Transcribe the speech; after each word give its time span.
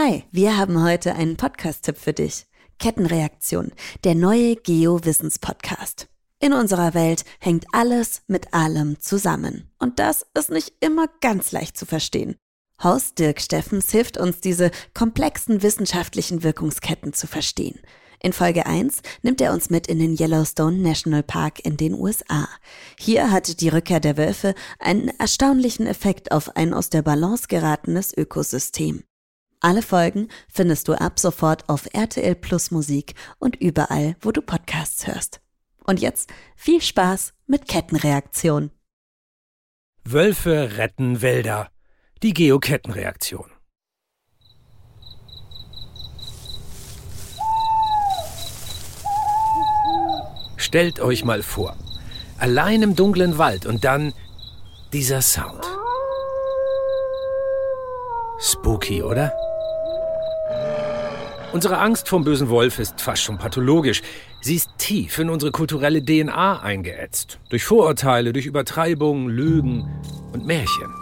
Hi, 0.00 0.22
wir 0.30 0.56
haben 0.56 0.80
heute 0.80 1.16
einen 1.16 1.36
Podcast-Tipp 1.36 1.98
für 1.98 2.12
dich. 2.12 2.46
Kettenreaktion, 2.78 3.72
der 4.04 4.14
neue 4.14 4.54
Geo-Wissens-Podcast. 4.54 6.06
In 6.38 6.52
unserer 6.52 6.94
Welt 6.94 7.24
hängt 7.40 7.66
alles 7.72 8.22
mit 8.28 8.54
allem 8.54 9.00
zusammen. 9.00 9.72
Und 9.80 9.98
das 9.98 10.24
ist 10.38 10.52
nicht 10.52 10.72
immer 10.78 11.08
ganz 11.20 11.50
leicht 11.50 11.76
zu 11.76 11.84
verstehen. 11.84 12.36
Horst 12.80 13.18
Dirk 13.18 13.40
Steffens 13.40 13.90
hilft 13.90 14.18
uns, 14.18 14.38
diese 14.38 14.70
komplexen 14.94 15.64
wissenschaftlichen 15.64 16.44
Wirkungsketten 16.44 17.12
zu 17.12 17.26
verstehen. 17.26 17.80
In 18.22 18.32
Folge 18.32 18.66
1 18.66 19.02
nimmt 19.22 19.40
er 19.40 19.52
uns 19.52 19.68
mit 19.68 19.88
in 19.88 19.98
den 19.98 20.16
Yellowstone 20.16 20.78
National 20.78 21.24
Park 21.24 21.58
in 21.64 21.76
den 21.76 21.94
USA. 21.94 22.48
Hier 23.00 23.32
hatte 23.32 23.56
die 23.56 23.68
Rückkehr 23.68 23.98
der 23.98 24.16
Wölfe 24.16 24.54
einen 24.78 25.08
erstaunlichen 25.18 25.88
Effekt 25.88 26.30
auf 26.30 26.54
ein 26.54 26.72
aus 26.72 26.88
der 26.88 27.02
Balance 27.02 27.48
geratenes 27.48 28.16
Ökosystem. 28.16 29.02
Alle 29.60 29.82
Folgen 29.82 30.28
findest 30.48 30.86
du 30.86 30.94
ab 30.94 31.18
sofort 31.18 31.68
auf 31.68 31.88
RTL 31.92 32.36
Plus 32.36 32.70
Musik 32.70 33.14
und 33.38 33.56
überall, 33.56 34.14
wo 34.20 34.30
du 34.30 34.40
Podcasts 34.40 35.06
hörst. 35.06 35.40
Und 35.84 36.00
jetzt 36.00 36.30
viel 36.54 36.80
Spaß 36.80 37.32
mit 37.46 37.66
Kettenreaktion. 37.66 38.70
Wölfe 40.04 40.76
retten 40.76 41.22
Wälder. 41.22 41.70
Die 42.22 42.34
Geokettenreaktion. 42.34 43.50
Stellt 50.56 51.00
euch 51.00 51.24
mal 51.24 51.42
vor, 51.42 51.76
allein 52.38 52.82
im 52.82 52.94
dunklen 52.94 53.38
Wald 53.38 53.64
und 53.66 53.84
dann 53.84 54.12
dieser 54.92 55.22
Sound. 55.22 55.64
Spooky, 58.38 59.02
oder? 59.02 59.32
Unsere 61.50 61.78
Angst 61.78 62.08
vom 62.08 62.24
bösen 62.24 62.50
Wolf 62.50 62.78
ist 62.78 63.00
fast 63.00 63.22
schon 63.22 63.38
pathologisch. 63.38 64.02
Sie 64.42 64.56
ist 64.56 64.68
tief 64.76 65.18
in 65.18 65.30
unsere 65.30 65.50
kulturelle 65.50 66.04
DNA 66.04 66.60
eingeätzt. 66.60 67.38
Durch 67.48 67.64
Vorurteile, 67.64 68.34
durch 68.34 68.44
Übertreibungen, 68.44 69.30
Lügen 69.30 69.88
und 70.32 70.46
Märchen. 70.46 70.92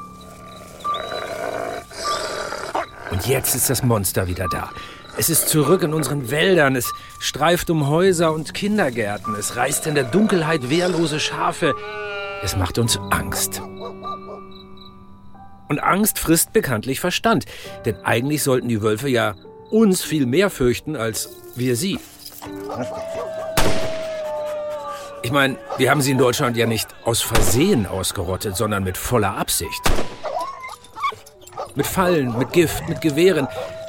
Und 3.11 3.27
jetzt 3.27 3.57
ist 3.57 3.69
das 3.69 3.83
Monster 3.83 4.29
wieder 4.29 4.47
da. 4.49 4.71
Es 5.19 5.31
ist 5.31 5.49
zurück 5.49 5.83
in 5.83 5.93
unseren 5.93 6.31
Wäldern. 6.31 6.77
Es 6.77 6.93
streift 7.19 7.69
um 7.69 7.89
Häuser 7.89 8.33
und 8.33 8.55
Kindergärten. 8.55 9.35
Es 9.35 9.57
reißt 9.57 9.89
in 9.89 9.97
der 9.97 10.05
Dunkelheit 10.05 10.71
wehrlose 10.71 11.19
Schafe. 11.19 11.75
Es 12.45 12.57
macht 12.57 12.79
uns 12.79 12.99
Angst. 13.11 13.61
Und 15.69 15.81
Angst 15.81 16.21
frisst 16.21 16.53
bekanntlich 16.53 17.01
Verstand. 17.01 17.47
Denn 17.85 17.97
eigentlich 18.05 18.45
sollten 18.45 18.69
die 18.69 18.83
Wölfe 18.83 19.09
ja 19.09 19.35
uns 19.71 20.03
viel 20.03 20.27
mehr 20.27 20.51
fürchten 20.51 20.97
als 20.97 21.31
wir 21.55 21.77
sie. 21.77 21.99
Ich 25.23 25.33
meine, 25.33 25.57
wir 25.77 25.91
haben 25.91 26.03
sie 26.03 26.13
in 26.13 26.19
Deutschland 26.19 26.57
ja 26.57 26.67
nicht 26.67 26.89
aus 27.05 27.21
Versehen 27.21 27.87
ausgerottet, 27.87 28.57
sondern 28.57 28.85
mit 28.85 28.97
voller 28.97 29.37
Absicht. 29.37 29.81
Mit 31.75 31.87
Fallen, 31.87 32.39
mit 32.39 32.53
Gift, 32.53 32.89
mit 32.89 33.01
Gewehren. 33.01 33.49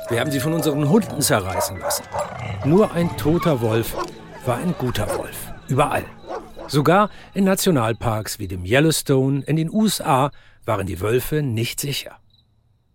Wir 0.09 0.19
haben 0.19 0.31
sie 0.31 0.39
von 0.39 0.53
unseren 0.53 0.89
Hunden 0.89 1.21
zerreißen 1.21 1.79
lassen. 1.79 2.03
Nur 2.65 2.91
ein 2.93 3.15
toter 3.17 3.61
Wolf 3.61 3.95
war 4.45 4.57
ein 4.57 4.73
guter 4.77 5.07
Wolf. 5.17 5.37
Überall. 5.67 6.05
Sogar 6.67 7.09
in 7.33 7.43
Nationalparks 7.43 8.39
wie 8.39 8.47
dem 8.47 8.65
Yellowstone 8.65 9.43
in 9.45 9.55
den 9.55 9.71
USA 9.71 10.31
waren 10.65 10.87
die 10.87 10.99
Wölfe 10.99 11.41
nicht 11.41 11.79
sicher. 11.79 12.17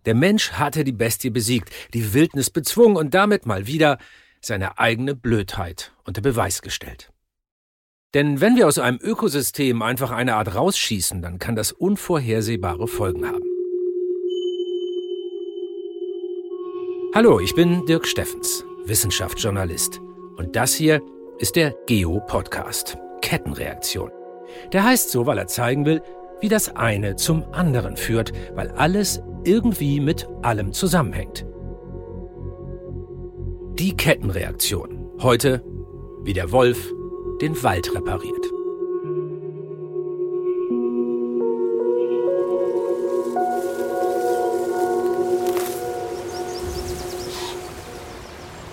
Der 0.04 0.14
Mensch 0.14 0.52
hatte 0.52 0.82
die 0.84 0.92
Bestie 0.92 1.30
besiegt, 1.30 1.70
die 1.94 2.12
Wildnis 2.12 2.50
bezwungen 2.50 2.96
und 2.96 3.14
damit 3.14 3.46
mal 3.46 3.66
wieder 3.66 3.98
seine 4.40 4.78
eigene 4.78 5.14
Blödheit 5.14 5.92
unter 6.04 6.20
Beweis 6.20 6.62
gestellt. 6.62 7.12
Denn 8.14 8.40
wenn 8.40 8.56
wir 8.56 8.66
aus 8.66 8.78
einem 8.78 8.98
Ökosystem 9.00 9.80
einfach 9.80 10.10
eine 10.10 10.34
Art 10.34 10.54
rausschießen, 10.54 11.22
dann 11.22 11.38
kann 11.38 11.56
das 11.56 11.72
unvorhersehbare 11.72 12.88
Folgen 12.88 13.26
haben. 13.26 13.44
Hallo, 17.14 17.40
ich 17.40 17.54
bin 17.54 17.86
Dirk 17.86 18.06
Steffens, 18.06 18.64
Wissenschaftsjournalist. 18.84 20.00
Und 20.36 20.56
das 20.56 20.74
hier 20.74 21.00
ist 21.38 21.56
der 21.56 21.74
Geo-Podcast, 21.86 22.98
Kettenreaktion. 23.20 24.10
Der 24.72 24.84
heißt 24.84 25.10
so, 25.10 25.26
weil 25.26 25.38
er 25.38 25.46
zeigen 25.46 25.86
will, 25.86 26.02
wie 26.42 26.48
das 26.48 26.74
eine 26.74 27.14
zum 27.16 27.44
anderen 27.52 27.96
führt, 27.96 28.32
weil 28.54 28.68
alles 28.72 29.22
irgendwie 29.44 30.00
mit 30.00 30.28
allem 30.42 30.72
zusammenhängt. 30.72 31.46
Die 33.78 33.96
Kettenreaktion. 33.96 35.08
Heute, 35.20 35.64
wie 36.24 36.32
der 36.32 36.50
Wolf 36.50 36.92
den 37.40 37.62
Wald 37.62 37.94
repariert. 37.94 38.46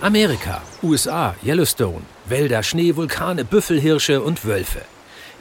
Amerika, 0.00 0.62
USA, 0.82 1.36
Yellowstone, 1.44 2.02
Wälder, 2.26 2.62
Schnee, 2.62 2.96
Vulkane, 2.96 3.44
Büffelhirsche 3.44 4.22
und 4.22 4.44
Wölfe. 4.44 4.80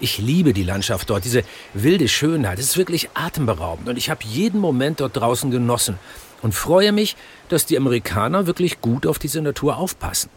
Ich 0.02 0.18
liebe 0.18 0.54
die 0.54 0.64
Landschaft 0.64 1.10
dort, 1.10 1.26
diese 1.26 1.44
wilde 1.74 2.08
Schönheit. 2.08 2.60
Es 2.60 2.66
ist 2.66 2.78
wirklich 2.78 3.10
atemberaubend 3.14 3.90
und 3.90 3.98
ich 3.98 4.10
habe 4.10 4.22
jeden 4.24 4.60
Moment 4.60 5.00
dort 5.00 5.18
draußen 5.18 5.52
genossen 5.52 6.00
und 6.42 6.54
freue 6.54 6.92
mich, 6.92 7.16
dass 7.50 7.66
die 7.66 7.78
Amerikaner 7.78 8.48
wirklich 8.48 8.82
gut 8.82 9.06
auf 9.06 9.20
diese 9.20 9.42
Natur 9.42 9.78
aufpassen. 9.78 10.30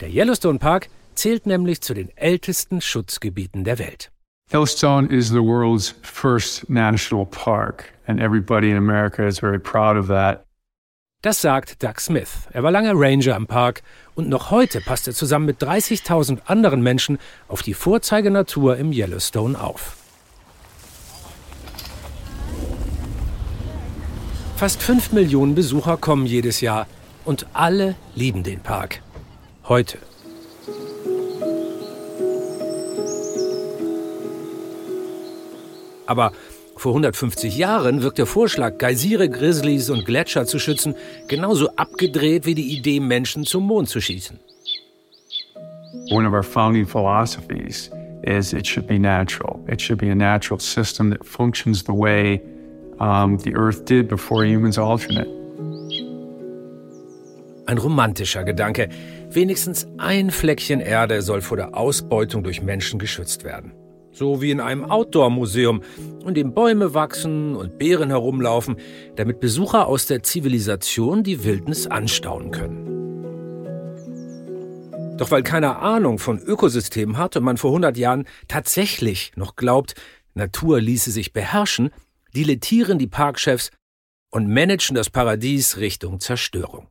Der 0.00 0.10
Yellowstone 0.10 0.58
Park 0.58 0.88
zählt 1.14 1.46
nämlich 1.46 1.80
zu 1.80 1.94
den 1.94 2.10
ältesten 2.16 2.80
Schutzgebieten 2.80 3.64
der 3.64 3.78
Welt. 3.78 4.10
Yellowstone 4.52 5.08
is 5.08 5.28
the 5.28 5.40
world's 5.40 5.94
first 6.02 6.68
national 6.68 7.24
park 7.24 7.92
and 8.06 8.20
everybody 8.20 8.70
in 8.70 8.76
America 8.76 9.26
is 9.26 9.38
very 9.38 9.58
proud 9.58 9.96
of 9.96 10.08
that. 10.08 10.44
Das 11.22 11.40
sagt 11.40 11.84
Doug 11.84 12.00
Smith. 12.00 12.48
Er 12.52 12.64
war 12.64 12.72
lange 12.72 12.94
Ranger 12.96 13.36
am 13.36 13.46
Park 13.46 13.84
und 14.16 14.28
noch 14.28 14.50
heute 14.50 14.80
passt 14.80 15.06
er 15.06 15.14
zusammen 15.14 15.46
mit 15.46 15.62
30.000 15.62 16.40
anderen 16.46 16.82
Menschen 16.82 17.20
auf 17.46 17.62
die 17.62 17.74
Vorzeigenatur 17.74 18.76
im 18.76 18.90
Yellowstone 18.90 19.58
auf. 19.60 19.96
Fast 24.56 24.82
5 24.82 25.12
Millionen 25.12 25.54
Besucher 25.54 25.96
kommen 25.96 26.26
jedes 26.26 26.60
Jahr 26.60 26.88
und 27.24 27.46
alle 27.52 27.94
lieben 28.16 28.42
den 28.42 28.58
Park. 28.58 29.00
Heute. 29.68 29.98
Aber 36.04 36.32
vor 36.82 36.94
150 36.94 37.56
Jahren 37.56 38.02
wirkt 38.02 38.18
der 38.18 38.26
Vorschlag, 38.26 38.76
Geysire, 38.76 39.28
Grizzlies 39.28 39.88
und 39.88 40.04
Gletscher 40.04 40.46
zu 40.46 40.58
schützen, 40.58 40.96
genauso 41.28 41.68
abgedreht 41.76 42.44
wie 42.44 42.56
die 42.56 42.76
Idee, 42.76 42.98
Menschen 42.98 43.44
zum 43.44 43.68
Mond 43.68 43.88
zu 43.88 44.00
schießen. 44.00 44.40
One 46.10 46.26
of 46.26 46.34
our 46.34 46.42
founding 46.42 46.84
philosophies 46.84 47.88
is 48.24 48.52
it 48.52 48.66
should 48.66 48.88
be 48.88 48.98
natural. 48.98 49.60
It 49.68 49.80
should 49.80 50.00
be 50.00 50.10
a 50.10 50.14
natural 50.16 50.58
system 50.58 51.12
that 51.12 51.24
functions 51.24 51.84
the 51.84 51.92
way 51.92 52.40
um, 52.98 53.38
the 53.38 53.54
Earth 53.54 53.84
did 53.84 54.08
before 54.08 54.44
humans 54.44 54.76
altered 54.76 55.18
it. 55.18 55.28
Ein 57.66 57.78
romantischer 57.78 58.42
Gedanke. 58.42 58.88
Wenigstens 59.30 59.86
ein 59.98 60.32
Fleckchen 60.32 60.80
Erde 60.80 61.22
soll 61.22 61.42
vor 61.42 61.56
der 61.56 61.76
Ausbeutung 61.76 62.42
durch 62.42 62.60
Menschen 62.60 62.98
geschützt 62.98 63.44
werden. 63.44 63.72
So 64.22 64.40
wie 64.40 64.52
in 64.52 64.60
einem 64.60 64.84
Outdoor-Museum, 64.84 65.82
in 66.24 66.34
dem 66.34 66.54
Bäume 66.54 66.94
wachsen 66.94 67.56
und 67.56 67.76
Bären 67.76 68.10
herumlaufen, 68.10 68.76
damit 69.16 69.40
Besucher 69.40 69.88
aus 69.88 70.06
der 70.06 70.22
Zivilisation 70.22 71.24
die 71.24 71.42
Wildnis 71.42 71.88
anstaunen 71.88 72.52
können. 72.52 72.86
Doch 75.18 75.32
weil 75.32 75.42
keiner 75.42 75.82
Ahnung 75.82 76.20
von 76.20 76.38
Ökosystemen 76.38 77.18
hat 77.18 77.36
und 77.36 77.42
man 77.42 77.56
vor 77.56 77.70
100 77.70 77.96
Jahren 77.96 78.28
tatsächlich 78.46 79.32
noch 79.34 79.56
glaubt, 79.56 79.96
Natur 80.34 80.80
ließe 80.80 81.10
sich 81.10 81.32
beherrschen, 81.32 81.90
dilettieren 82.32 83.00
die 83.00 83.08
Parkchefs 83.08 83.72
und 84.30 84.48
managen 84.48 84.94
das 84.94 85.10
Paradies 85.10 85.78
Richtung 85.78 86.20
Zerstörung. 86.20 86.86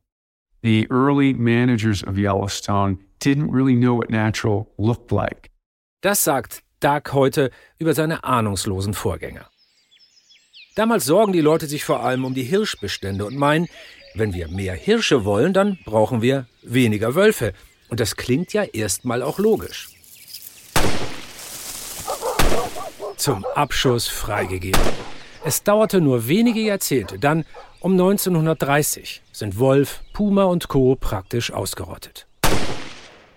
The 0.62 0.86
early 0.90 1.32
managers 1.32 2.04
of 2.06 2.18
Yellowstone 2.18 2.98
didn't 3.24 3.50
really 3.50 3.74
know 3.74 3.96
what 3.96 4.10
natural 4.10 4.66
looked 4.76 5.10
like. 5.10 5.48
Das 6.02 6.24
sagt 6.24 6.62
Doug 6.82 7.12
heute 7.12 7.50
über 7.78 7.94
seine 7.94 8.24
ahnungslosen 8.24 8.94
Vorgänger. 8.94 9.46
Damals 10.74 11.04
sorgen 11.04 11.32
die 11.32 11.40
Leute 11.40 11.66
sich 11.66 11.84
vor 11.84 12.02
allem 12.02 12.24
um 12.24 12.34
die 12.34 12.44
Hirschbestände 12.44 13.24
und 13.24 13.36
meinen, 13.36 13.68
wenn 14.14 14.32
wir 14.32 14.48
mehr 14.48 14.74
Hirsche 14.74 15.24
wollen, 15.24 15.52
dann 15.52 15.78
brauchen 15.84 16.22
wir 16.22 16.46
weniger 16.62 17.14
Wölfe. 17.14 17.52
Und 17.88 18.00
das 18.00 18.16
klingt 18.16 18.52
ja 18.52 18.62
erstmal 18.62 19.22
auch 19.22 19.38
logisch. 19.38 19.90
Zum 23.16 23.44
Abschuss 23.54 24.08
freigegeben. 24.08 24.80
Es 25.44 25.62
dauerte 25.62 26.00
nur 26.00 26.26
wenige 26.26 26.60
Jahrzehnte, 26.60 27.18
dann 27.18 27.44
Um 27.80 27.92
1930 27.92 29.22
sind 29.32 29.58
Wolf, 29.58 30.02
Puma 30.12 30.44
und 30.44 30.68
Co. 30.68 30.94
praktisch 30.94 31.52
ausgerottet. 31.52 32.26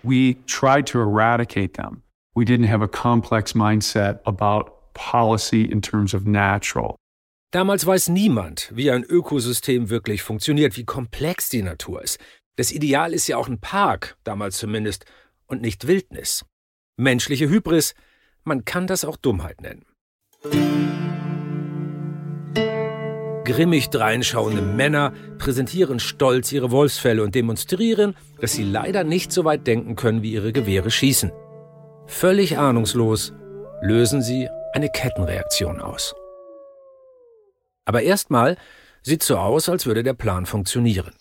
We 0.03 0.35
tried 0.45 0.87
to 0.89 0.99
eradicate 0.99 1.73
them. 1.73 2.04
We 2.35 2.43
didn't 2.43 2.67
have 2.67 2.83
a 2.83 2.87
complex 2.87 3.55
mindset 3.55 4.19
about 4.25 4.71
policy 4.93 5.63
in 5.63 5.81
terms 5.81 6.13
of 6.13 6.25
natural. 6.25 6.97
Damals 7.51 7.85
weiß 7.85 8.09
niemand, 8.09 8.69
wie 8.75 8.91
ein 8.91 9.03
Ökosystem 9.03 9.89
wirklich 9.89 10.21
funktioniert, 10.21 10.75
wie 10.75 10.83
komplex 10.83 11.47
die 11.47 11.61
Natur 11.61 12.01
ist. 12.03 12.19
Das 12.57 12.73
Ideal 12.73 13.13
ist 13.13 13.27
ja 13.27 13.37
auch 13.37 13.47
ein 13.47 13.59
Park, 13.59 14.17
damals 14.25 14.57
zumindest, 14.57 15.05
und 15.47 15.61
nicht 15.61 15.87
Wildnis. 15.87 16.43
Menschliche 16.97 17.47
Hybris, 17.47 17.95
man 18.43 18.65
kann 18.65 18.87
das 18.87 19.05
auch 19.05 19.15
Dummheit 19.15 19.61
nennen. 19.61 19.85
Grimmig 23.45 23.89
dreinschauende 23.91 24.61
Männer 24.61 25.13
präsentieren 25.37 25.99
stolz 25.99 26.51
ihre 26.51 26.71
Wolfsfälle 26.71 27.23
und 27.23 27.35
demonstrieren, 27.35 28.15
dass 28.41 28.53
sie 28.53 28.63
leider 28.63 29.05
nicht 29.05 29.31
so 29.31 29.45
weit 29.45 29.67
denken 29.67 29.95
können, 29.95 30.21
wie 30.21 30.33
ihre 30.33 30.51
Gewehre 30.51 30.91
schießen. 30.91 31.31
Völlig 32.07 32.57
ahnungslos 32.57 33.33
lösen 33.81 34.21
sie 34.21 34.47
eine 34.73 34.89
Kettenreaktion 34.89 35.81
aus. 35.81 36.13
Aber 37.85 38.01
erstmal 38.03 38.57
sieht 39.01 39.23
so 39.23 39.37
aus, 39.37 39.69
als 39.69 39.85
würde 39.85 40.03
der 40.03 40.13
Plan 40.13 40.45
funktionieren. 40.45 41.13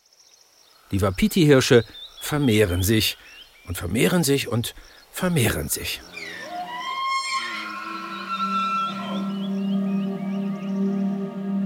Die 0.90 1.00
Wapiti-Hirsche 1.00 1.84
vermehren 2.20 2.82
sich 2.82 3.16
und 3.66 3.76
vermehren 3.78 4.24
sich 4.24 4.48
und 4.48 4.74
vermehren 5.10 5.68
sich. 5.68 6.00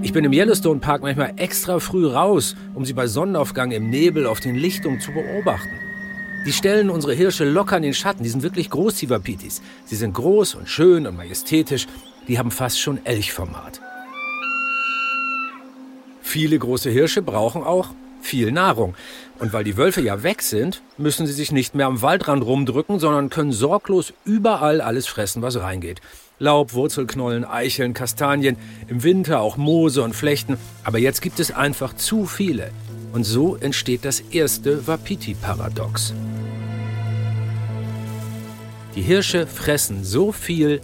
Ich 0.01 0.13
bin 0.13 0.25
im 0.25 0.33
Yellowstone 0.33 0.79
Park 0.79 1.01
manchmal 1.01 1.33
extra 1.37 1.79
früh 1.79 2.07
raus, 2.07 2.55
um 2.73 2.85
sie 2.85 2.93
bei 2.93 3.05
Sonnenaufgang 3.05 3.71
im 3.71 3.89
Nebel 3.89 4.25
auf 4.25 4.39
den 4.39 4.55
Lichtungen 4.55 4.99
zu 4.99 5.11
beobachten. 5.11 5.88
Die 6.45 6.53
stellen 6.53 6.89
unsere 6.89 7.13
Hirsche 7.13 7.43
locker 7.43 7.77
in 7.77 7.83
den 7.83 7.93
Schatten. 7.93 8.23
Die 8.23 8.29
sind 8.29 8.43
wirklich 8.43 8.69
groß, 8.69 8.95
die 8.95 9.09
Wapitis. 9.09 9.61
Sie 9.85 9.95
sind 9.95 10.13
groß 10.13 10.55
und 10.55 10.69
schön 10.69 11.05
und 11.05 11.17
majestätisch. 11.17 11.87
Die 12.27 12.39
haben 12.39 12.51
fast 12.51 12.79
schon 12.79 13.05
Elchformat. 13.05 13.81
Viele 16.21 16.57
große 16.57 16.89
Hirsche 16.89 17.21
brauchen 17.21 17.63
auch 17.63 17.89
viel 18.21 18.51
Nahrung. 18.51 18.95
Und 19.39 19.51
weil 19.51 19.63
die 19.63 19.77
Wölfe 19.77 20.01
ja 20.01 20.23
weg 20.23 20.41
sind, 20.41 20.81
müssen 20.97 21.27
sie 21.27 21.33
sich 21.33 21.51
nicht 21.51 21.75
mehr 21.75 21.87
am 21.87 22.01
Waldrand 22.01 22.45
rumdrücken, 22.45 22.99
sondern 22.99 23.29
können 23.29 23.51
sorglos 23.51 24.13
überall 24.23 24.81
alles 24.81 25.07
fressen, 25.07 25.41
was 25.41 25.59
reingeht. 25.59 26.01
Laub, 26.37 26.73
Wurzelknollen, 26.73 27.43
Eicheln, 27.43 27.93
Kastanien, 27.93 28.57
im 28.87 29.03
Winter 29.03 29.41
auch 29.41 29.57
Moose 29.57 30.03
und 30.03 30.15
Flechten. 30.15 30.57
Aber 30.83 30.99
jetzt 30.99 31.21
gibt 31.21 31.39
es 31.39 31.51
einfach 31.51 31.93
zu 31.95 32.25
viele. 32.25 32.71
Und 33.11 33.23
so 33.23 33.55
entsteht 33.55 34.05
das 34.05 34.21
erste 34.31 34.85
Wapiti-Paradox. 34.87 36.13
Die 38.95 39.01
Hirsche 39.01 39.47
fressen 39.47 40.03
so 40.03 40.31
viel, 40.31 40.81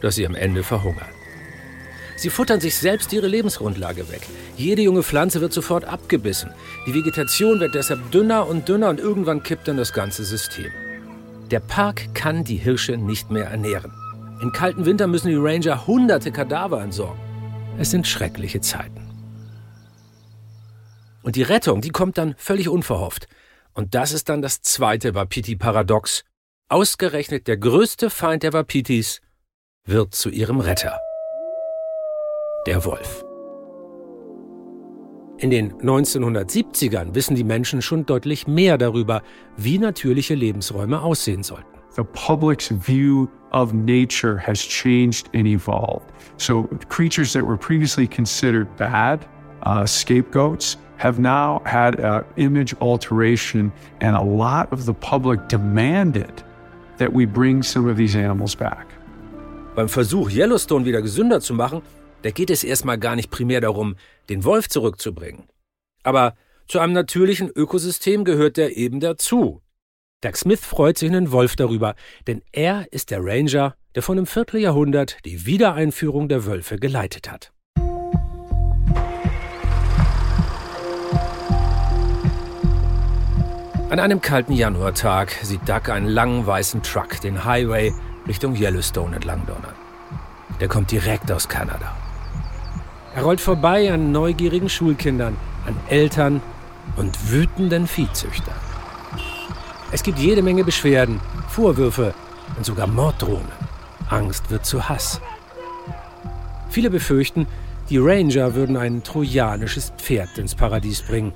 dass 0.00 0.14
sie 0.14 0.26
am 0.26 0.34
Ende 0.34 0.62
verhungern. 0.62 1.08
Sie 2.16 2.30
futtern 2.30 2.60
sich 2.60 2.76
selbst 2.76 3.12
ihre 3.12 3.28
Lebensgrundlage 3.28 4.10
weg. 4.10 4.22
Jede 4.56 4.82
junge 4.82 5.04
Pflanze 5.04 5.40
wird 5.40 5.52
sofort 5.52 5.84
abgebissen. 5.84 6.50
Die 6.86 6.94
Vegetation 6.94 7.60
wird 7.60 7.76
deshalb 7.76 8.10
dünner 8.10 8.48
und 8.48 8.68
dünner 8.68 8.88
und 8.88 8.98
irgendwann 8.98 9.42
kippt 9.44 9.68
dann 9.68 9.76
das 9.76 9.92
ganze 9.92 10.24
System. 10.24 10.72
Der 11.50 11.60
Park 11.60 12.14
kann 12.14 12.44
die 12.44 12.56
Hirsche 12.56 12.96
nicht 12.96 13.30
mehr 13.30 13.46
ernähren. 13.46 13.92
In 14.42 14.52
kalten 14.52 14.84
Winter 14.84 15.06
müssen 15.06 15.28
die 15.28 15.36
Ranger 15.36 15.86
hunderte 15.86 16.32
Kadaver 16.32 16.82
entsorgen. 16.82 17.20
Es 17.78 17.90
sind 17.90 18.06
schreckliche 18.06 18.60
Zeiten. 18.60 19.07
Und 21.22 21.36
die 21.36 21.42
Rettung, 21.42 21.80
die 21.80 21.90
kommt 21.90 22.18
dann 22.18 22.34
völlig 22.38 22.68
unverhofft. 22.68 23.28
Und 23.74 23.94
das 23.94 24.12
ist 24.12 24.28
dann 24.28 24.42
das 24.42 24.62
zweite 24.62 25.14
Wapiti-Paradox. 25.14 26.24
Ausgerechnet 26.68 27.46
der 27.46 27.56
größte 27.56 28.10
Feind 28.10 28.42
der 28.42 28.52
Wapitis 28.52 29.20
wird 29.84 30.14
zu 30.14 30.28
ihrem 30.30 30.60
Retter 30.60 30.98
der 32.66 32.84
Wolf. 32.84 33.24
In 35.38 35.50
den 35.50 35.72
1970ern 35.74 37.14
wissen 37.14 37.36
die 37.36 37.44
Menschen 37.44 37.80
schon 37.80 38.04
deutlich 38.04 38.48
mehr 38.48 38.76
darüber, 38.76 39.22
wie 39.56 39.78
natürliche 39.78 40.34
Lebensräume 40.34 41.00
aussehen 41.00 41.44
sollten. 41.44 41.78
The 41.96 42.02
public's 42.02 42.70
view 42.86 43.28
of 43.52 43.72
nature 43.72 44.38
has 44.44 44.58
changed 44.58 45.28
and 45.34 45.46
evolved. 45.46 46.12
So 46.36 46.68
creatures 46.88 47.32
that 47.32 47.46
were 47.46 47.56
previously 47.56 48.06
considered 48.06 48.66
bad, 48.76 49.26
uh, 49.64 49.86
scapegoats, 49.86 50.76
have 50.98 51.18
now 51.18 51.62
had 51.64 51.98
an 52.00 52.24
image 52.36 52.74
alteration, 52.80 53.72
and 54.00 54.16
a 54.16 54.22
lot 54.22 54.72
of 54.72 54.84
the 54.84 54.94
public 54.94 55.48
demanded 55.48 56.44
that 56.98 57.12
we 57.12 57.26
bring 57.26 57.62
some 57.62 57.90
of 57.90 57.96
these 57.96 58.16
animals 58.16 58.54
back. 58.54 58.86
Beim 59.74 59.88
Versuch, 59.88 60.30
Yellowstone 60.30 60.84
wieder 60.84 61.02
gesünder 61.02 61.40
zu 61.40 61.54
machen, 61.54 61.82
da 62.22 62.30
geht 62.30 62.50
es 62.50 62.64
erstmal 62.64 62.98
gar 62.98 63.14
nicht 63.14 63.30
primär 63.30 63.60
darum, 63.60 63.94
den 64.28 64.44
Wolf 64.44 64.68
zurückzubringen. 64.68 65.48
Aber 66.02 66.34
zu 66.66 66.80
einem 66.80 66.92
natürlichen 66.92 67.48
Ökosystem 67.48 68.24
gehört 68.24 68.58
er 68.58 68.76
eben 68.76 69.00
dazu. 69.00 69.62
Doug 70.20 70.36
Smith 70.36 70.60
freut 70.60 70.98
sich 70.98 71.08
einen 71.08 71.30
Wolf 71.30 71.54
darüber, 71.54 71.94
denn 72.26 72.42
er 72.50 72.92
ist 72.92 73.12
der 73.12 73.24
Ranger, 73.24 73.76
der 73.94 74.02
vor 74.02 74.16
einem 74.16 74.26
Vierteljahrhundert 74.26 75.18
die 75.24 75.46
Wiedereinführung 75.46 76.28
der 76.28 76.44
Wölfe 76.44 76.78
geleitet 76.78 77.30
hat. 77.30 77.52
An 83.90 84.00
einem 84.00 84.20
kalten 84.20 84.52
Januartag 84.52 85.32
sieht 85.42 85.66
Doug 85.66 85.90
einen 85.90 86.08
langen 86.08 86.46
weißen 86.46 86.82
Truck 86.82 87.22
den 87.22 87.46
Highway 87.46 87.94
Richtung 88.26 88.54
Yellowstone 88.54 89.16
entlang 89.16 89.46
donnern. 89.46 89.74
Der 90.60 90.68
kommt 90.68 90.90
direkt 90.90 91.32
aus 91.32 91.48
Kanada. 91.48 91.96
Er 93.14 93.22
rollt 93.22 93.40
vorbei 93.40 93.90
an 93.90 94.12
neugierigen 94.12 94.68
Schulkindern, 94.68 95.38
an 95.66 95.74
Eltern 95.88 96.42
und 96.96 97.30
wütenden 97.30 97.86
Viehzüchtern. 97.86 98.54
Es 99.90 100.02
gibt 100.02 100.18
jede 100.18 100.42
Menge 100.42 100.64
Beschwerden, 100.64 101.18
Vorwürfe 101.48 102.12
und 102.58 102.66
sogar 102.66 102.86
Morddrohungen. 102.86 103.52
Angst 104.10 104.50
wird 104.50 104.66
zu 104.66 104.86
Hass. 104.86 105.18
Viele 106.68 106.90
befürchten, 106.90 107.46
die 107.88 107.96
Ranger 107.96 108.54
würden 108.54 108.76
ein 108.76 109.02
trojanisches 109.02 109.94
Pferd 109.96 110.36
ins 110.36 110.54
Paradies 110.54 111.00
bringen. 111.00 111.32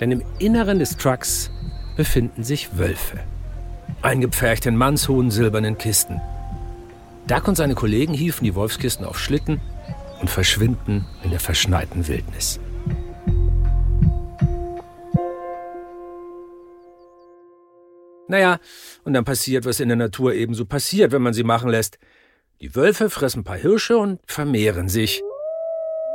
Denn 0.00 0.10
im 0.10 0.22
Inneren 0.40 0.80
des 0.80 0.96
Trucks 0.96 1.52
befinden 1.98 2.44
sich 2.44 2.78
Wölfe. 2.78 3.18
Eingepfercht 4.02 4.66
in 4.66 4.76
mannshohen 4.76 5.32
silbernen 5.32 5.76
Kisten. 5.78 6.20
Duck 7.26 7.48
und 7.48 7.56
seine 7.56 7.74
Kollegen 7.74 8.14
hieven 8.14 8.44
die 8.44 8.54
Wolfskisten 8.54 9.04
auf 9.04 9.18
Schlitten 9.18 9.60
und 10.20 10.30
verschwinden 10.30 11.04
in 11.24 11.30
der 11.30 11.40
verschneiten 11.40 12.06
Wildnis. 12.06 12.60
Naja, 18.28 18.60
und 19.02 19.14
dann 19.14 19.24
passiert, 19.24 19.64
was 19.66 19.80
in 19.80 19.88
der 19.88 19.96
Natur 19.96 20.34
ebenso 20.34 20.66
passiert, 20.66 21.10
wenn 21.10 21.22
man 21.22 21.34
sie 21.34 21.42
machen 21.42 21.68
lässt. 21.68 21.98
Die 22.60 22.76
Wölfe 22.76 23.10
fressen 23.10 23.40
ein 23.40 23.44
paar 23.44 23.56
Hirsche 23.56 23.98
und 23.98 24.20
vermehren 24.24 24.88
sich. 24.88 25.20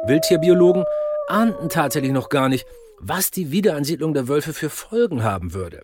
Wildtierbiologen 0.05 0.85
ahnten 1.27 1.67
tatsächlich 1.67 2.13
noch 2.13 2.29
gar 2.29 2.47
nicht, 2.47 2.65
was 3.05 3.31
die 3.31 3.51
Wiederansiedlung 3.51 4.13
der 4.13 4.29
Wölfe 4.29 4.53
für 4.53 4.69
Folgen 4.69 5.23
haben 5.23 5.53
würde. 5.53 5.83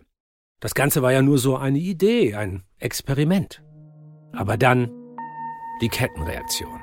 Das 0.58 0.74
Ganze 0.74 1.02
war 1.02 1.12
ja 1.12 1.20
nur 1.20 1.38
so 1.38 1.56
eine 1.56 1.78
Idee, 1.78 2.34
ein 2.34 2.64
Experiment. 2.78 3.62
Aber 4.32 4.56
dann 4.56 4.90
die 5.82 5.88
Kettenreaktion. 5.88 6.80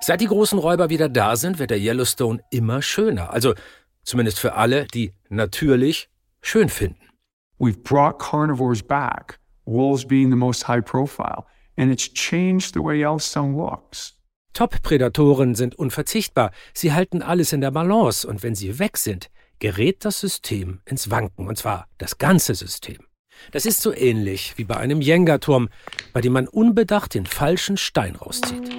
Seit 0.00 0.20
die 0.20 0.26
großen 0.26 0.58
Räuber 0.58 0.90
wieder 0.90 1.08
da 1.08 1.34
sind, 1.34 1.58
wird 1.58 1.70
der 1.70 1.78
Yellowstone 1.78 2.40
immer 2.50 2.82
schöner. 2.82 3.32
Also 3.32 3.54
zumindest 4.04 4.38
für 4.38 4.54
alle, 4.54 4.86
die 4.86 5.12
natürlich 5.28 6.10
schön 6.40 6.68
finden. 6.68 7.08
We've 7.58 7.82
brought 7.82 8.18
carnivores 8.18 8.82
back, 8.82 9.40
wolves 9.64 10.06
being 10.06 10.30
the 10.30 10.36
most 10.36 10.68
high 10.68 10.84
profile, 10.84 11.46
and 11.76 11.90
it's 11.90 12.12
changed 12.12 12.74
the 12.74 12.80
way 12.80 13.00
Yellowstone 13.00 13.56
looks. 13.56 14.13
Top-Prädatoren 14.54 15.56
sind 15.56 15.74
unverzichtbar. 15.74 16.52
Sie 16.72 16.92
halten 16.92 17.22
alles 17.22 17.52
in 17.52 17.60
der 17.60 17.72
Balance 17.72 18.26
und 18.26 18.42
wenn 18.42 18.54
sie 18.54 18.78
weg 18.78 18.96
sind, 18.96 19.30
gerät 19.58 20.04
das 20.04 20.20
System 20.20 20.80
ins 20.84 21.10
Wanken, 21.10 21.48
und 21.48 21.58
zwar 21.58 21.88
das 21.98 22.18
ganze 22.18 22.54
System. 22.54 22.98
Das 23.50 23.66
ist 23.66 23.82
so 23.82 23.92
ähnlich 23.92 24.54
wie 24.56 24.64
bei 24.64 24.76
einem 24.76 25.00
Jenga-Turm, 25.00 25.68
bei 26.12 26.20
dem 26.20 26.32
man 26.32 26.46
unbedacht 26.46 27.14
den 27.14 27.26
falschen 27.26 27.76
Stein 27.76 28.14
rauszieht. 28.14 28.70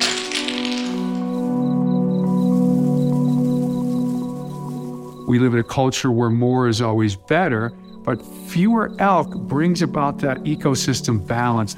We 5.27 5.39
live 5.39 5.53
in 5.53 5.59
a 5.59 5.63
culture 5.63 6.11
where 6.11 6.29
more 6.29 6.69
is 6.69 6.81
always 6.81 7.17
better, 7.17 7.73
but 8.05 8.21
fewer 8.47 8.91
elk 8.99 9.35
brings 9.47 9.81
about 9.81 10.19
that 10.25 10.45
ecosystem 10.45 11.25
balance. 11.25 11.75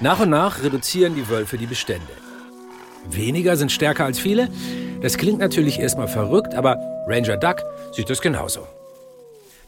Nach 0.00 0.20
und 0.20 0.30
nach 0.30 0.62
reduzieren 0.62 1.14
die 1.16 1.28
Wölfe 1.28 1.56
die 1.56 1.66
Bestände. 1.66 2.25
Weniger 3.10 3.56
sind 3.56 3.72
stärker 3.72 4.04
als 4.04 4.18
viele? 4.18 4.48
Das 5.00 5.18
klingt 5.18 5.38
natürlich 5.38 5.78
erstmal 5.78 6.08
verrückt, 6.08 6.54
aber 6.54 6.78
Ranger 7.06 7.36
Duck 7.36 7.62
sieht 7.92 8.10
es 8.10 8.20
genauso. 8.20 8.60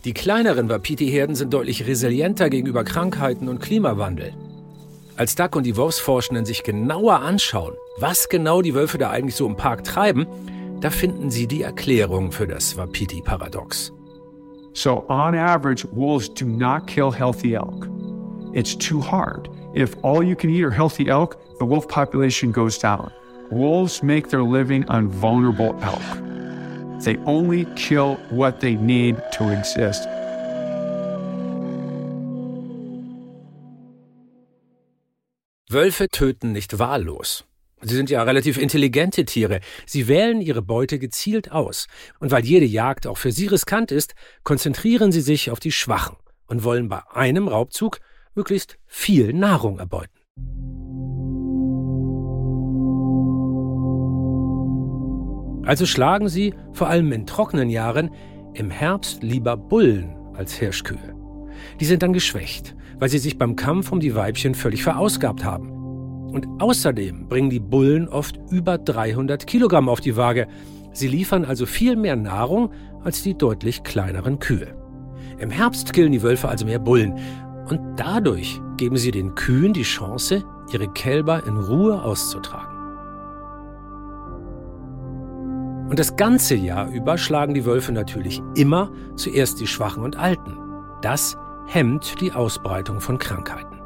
Die 0.05 0.15
kleineren 0.15 0.69
Wapiti-Herden 0.69 1.35
sind 1.35 1.53
deutlich 1.53 1.87
resilienter 1.87 2.51
gegenüber 2.51 2.85
Krankheiten 2.85 3.49
und 3.49 3.61
Klimawandel. 3.61 4.33
Als 5.17 5.35
Duck 5.35 5.57
und 5.57 5.65
die 5.65 5.77
Wolfsforschenden 5.77 6.45
sich 6.45 6.63
genauer 6.63 7.21
anschauen, 7.21 7.75
was 7.99 8.29
genau 8.29 8.63
die 8.63 8.75
Wölfe 8.75 8.99
da 8.99 9.11
eigentlich 9.11 9.35
so 9.35 9.47
im 9.47 9.57
Park 9.57 9.83
treiben, 9.83 10.27
da 10.81 10.91
finden 10.91 11.31
sie 11.31 11.49
die 11.49 11.63
Erklärung 11.63 12.31
für 12.31 12.47
das 12.47 12.77
Wapiti-Paradox. 12.77 13.93
So, 14.75 15.05
on 15.09 15.35
average, 15.35 15.85
wolves 15.91 16.33
do 16.33 16.47
not 16.47 16.87
kill 16.87 17.11
healthy 17.11 17.55
elk. 17.55 17.89
It's 18.53 18.79
too 18.79 19.01
hard. 19.03 19.51
If 19.75 19.97
all 20.03 20.23
you 20.23 20.37
can 20.37 20.51
eat 20.51 20.65
are 20.65 20.71
healthy 20.71 21.09
elk, 21.09 21.37
the 21.59 21.67
wolf 21.67 21.89
population 21.89 22.53
goes 22.53 22.79
down. 22.79 23.11
Wolves 23.51 24.03
make 24.03 24.29
their 24.29 24.43
living 24.43 24.89
on 24.91 25.09
vulnerable 25.09 25.75
elk. 25.83 27.03
They 27.03 27.17
only 27.25 27.65
kill 27.77 28.17
what 28.31 28.61
they 28.61 28.75
need 28.75 29.17
to 29.33 29.51
exist. 29.51 30.07
Wölfe 35.71 36.09
töten 36.09 36.53
nicht 36.53 36.79
wahllos. 36.79 37.45
Sie 37.81 37.95
sind 37.95 38.11
ja 38.11 38.23
relativ 38.23 38.59
intelligente 38.59 39.25
Tiere. 39.25 39.61
Sie 39.87 40.09
wählen 40.09 40.41
ihre 40.41 40.63
Beute 40.63 40.99
gezielt 40.99 41.53
aus. 41.53 41.87
Und 42.19 42.31
weil 42.31 42.45
jede 42.45 42.67
Jagd 42.67 43.07
auch 43.07 43.19
für 43.19 43.33
sie 43.33 43.47
riskant 43.47 43.93
ist, 43.93 44.15
konzentrieren 44.43 45.13
sie 45.13 45.21
sich 45.21 45.51
auf 45.51 45.61
die 45.61 45.73
Schwachen 45.73 46.17
und 46.47 46.65
wollen 46.65 46.89
bei 46.89 47.01
einem 47.13 47.49
Raubzug 47.49 48.01
möglichst 48.35 48.79
viel 48.87 49.33
Nahrung 49.33 49.79
erbeuten. 49.79 50.19
Also 55.69 55.85
schlagen 55.85 56.31
sie, 56.31 56.55
vor 56.73 56.89
allem 56.89 57.13
in 57.13 57.27
trockenen 57.27 57.69
Jahren, 57.69 58.09
im 58.55 58.71
Herbst 58.71 59.23
lieber 59.23 59.55
Bullen 59.55 60.17
als 60.33 60.55
Hirschkühe. 60.55 61.15
Die 61.79 61.85
sind 61.85 62.03
dann 62.03 62.15
geschwächt, 62.15 62.75
weil 62.99 63.11
sie 63.11 63.19
sich 63.19 63.37
beim 63.37 63.55
Kampf 63.55 63.93
um 63.93 64.01
die 64.01 64.15
Weibchen 64.15 64.55
völlig 64.55 64.83
verausgabt 64.83 65.45
haben. 65.45 65.69
Und 66.33 66.47
außerdem 66.59 67.29
bringen 67.29 67.51
die 67.51 67.61
Bullen 67.61 68.09
oft 68.09 68.41
über 68.51 68.79
300 68.79 69.47
Kilogramm 69.47 69.91
auf 69.91 70.01
die 70.01 70.17
Waage. 70.17 70.49
Sie 70.95 71.07
liefern 71.07 71.45
also 71.45 71.67
viel 71.67 71.97
mehr 71.97 72.17
Nahrung 72.17 72.71
als 73.05 73.23
die 73.23 73.37
deutlich 73.37 73.83
kleineren 73.83 74.39
Kühe. 74.39 74.75
Im 75.39 75.51
Herbst 75.51 75.93
killen 75.93 76.13
die 76.13 76.23
Wölfe 76.23 76.49
also 76.49 76.65
mehr 76.65 76.79
Bullen. 76.79 77.13
Und 77.69 77.81
dadurch 77.97 78.59
geben 78.79 78.97
sie 78.97 79.11
den 79.11 79.35
Kühen 79.35 79.75
die 79.75 79.83
Chance, 79.83 80.45
ihre 80.73 80.91
Kälber 80.95 81.47
in 81.47 81.59
Ruhe 81.59 82.03
auszutragen. 82.03 82.78
Und 85.89 85.99
das 85.99 86.17
ganze 86.17 86.55
Jahr 86.55 86.91
über 86.91 87.17
schlagen 87.17 87.55
die 87.55 87.65
Wölfe 87.65 87.93
natürlich 87.93 88.43
immer 88.55 88.93
zuerst 89.17 89.59
die 89.59 89.67
Schwachen 89.67 90.03
und 90.03 90.17
Alten. 90.17 90.59
Das 91.01 91.39
hemmt 91.67 92.21
die 92.21 92.33
Ausbreitung 92.33 93.01
von 93.01 93.19
Krankheiten. 93.19 93.81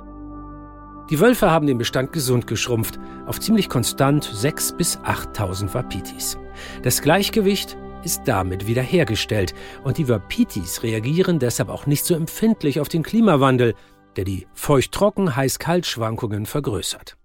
Die 1.10 1.20
Wölfe 1.20 1.50
haben 1.50 1.66
den 1.66 1.78
Bestand 1.78 2.12
gesund 2.12 2.46
geschrumpft, 2.46 2.98
auf 3.26 3.38
ziemlich 3.38 3.68
konstant 3.68 4.24
6.000 4.24 4.76
bis 4.76 4.98
8.000 4.98 5.74
Wapitis. 5.74 6.38
Das 6.82 7.02
Gleichgewicht 7.02 7.76
ist 8.02 8.22
damit 8.24 8.66
wiederhergestellt 8.66 9.54
und 9.84 9.98
die 9.98 10.08
Wapitis 10.08 10.82
reagieren 10.82 11.38
deshalb 11.38 11.68
auch 11.68 11.86
nicht 11.86 12.04
so 12.04 12.14
empfindlich 12.14 12.80
auf 12.80 12.88
den 12.88 13.02
Klimawandel, 13.02 13.74
der 14.16 14.24
die 14.24 14.46
Feucht-Trocken-Heiß-Kalt-Schwankungen 14.54 16.46
vergrößert. 16.46 17.16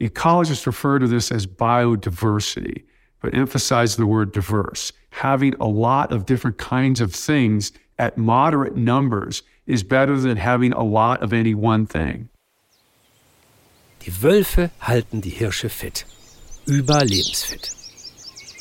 Ecologists 0.00 0.66
refer 0.66 0.98
to 0.98 1.06
this 1.06 1.30
as 1.30 1.46
biodiversity. 1.46 2.86
But 3.24 3.32
emphasize 3.32 3.96
the 3.96 4.04
word 4.04 4.32
diverse. 4.32 4.92
Having 5.22 5.54
a 5.58 5.66
lot 5.66 6.12
of 6.12 6.26
different 6.26 6.58
kinds 6.58 7.00
of 7.00 7.14
things 7.14 7.72
at 7.98 8.18
moderate 8.18 8.76
numbers 8.76 9.42
is 9.66 9.82
better 9.82 10.20
than 10.20 10.36
having 10.36 10.74
a 10.74 10.82
lot 10.82 11.22
of 11.22 11.32
any 11.32 11.54
one 11.54 11.86
thing. 11.86 12.28
Die 14.00 14.12
Wölfe 14.20 14.70
halten 14.78 15.22
die 15.22 15.30
Hirsche 15.30 15.70
fit. 15.70 16.04
Überlebensfit. 16.66 17.72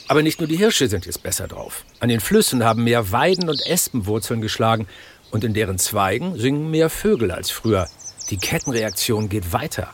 Aber 0.08 0.24
nicht 0.24 0.40
nur 0.40 0.48
die 0.48 0.56
Hirsche 0.56 0.88
sind 0.88 1.06
jetzt 1.06 1.24
besser 1.24 1.50
drauf. 1.50 1.84
An 2.00 2.08
den 2.08 2.22
Flüssen 2.22 2.64
haben 2.64 2.86
mehr 2.86 3.12
Weiden 3.12 3.50
und 3.50 3.60
Espenwurzeln 3.68 4.40
geschlagen 4.40 4.88
und 5.32 5.44
in 5.44 5.54
deren 5.54 5.78
Zweigen 5.78 6.38
singen 6.38 6.72
mehr 6.72 6.90
Vögel 6.90 7.32
als 7.32 7.52
früher. 7.52 7.90
Die 8.30 8.38
Kettenreaktion 8.38 9.28
geht 9.28 9.52
weiter. 9.52 9.90